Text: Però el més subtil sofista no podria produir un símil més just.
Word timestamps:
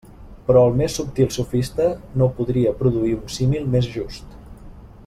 Però 0.45 0.61
el 0.69 0.77
més 0.79 0.95
subtil 0.99 1.29
sofista 1.35 1.91
no 2.23 2.31
podria 2.39 2.75
produir 2.83 3.15
un 3.21 3.31
símil 3.39 3.71
més 3.77 3.93
just. 3.99 4.37